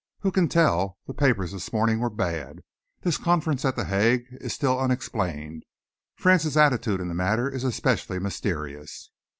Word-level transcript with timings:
"Who 0.21 0.31
can 0.31 0.47
tell? 0.49 0.97
The 1.05 1.13
papers 1.13 1.51
this 1.51 1.71
morning 1.71 1.99
were 1.99 2.09
bad. 2.09 2.61
This 3.01 3.17
conference 3.19 3.63
at 3.63 3.75
The 3.75 3.85
Hague 3.85 4.25
is 4.39 4.51
still 4.51 4.79
unexplained. 4.79 5.63
France's 6.15 6.57
attitude 6.57 6.99
in 7.01 7.07
the 7.07 7.13
matter 7.13 7.47
is 7.47 7.63
especially 7.63 8.17
mysterious." 8.17 9.11